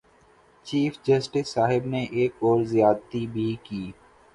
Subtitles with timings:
[0.65, 3.91] Chief justice صاحب نے ایک اور زیادتی بھی کی۔